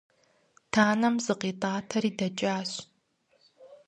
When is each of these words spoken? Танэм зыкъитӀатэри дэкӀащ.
Танэм 0.73 1.15
зыкъитӀатэри 1.25 2.11
дэкӀащ. 2.17 2.71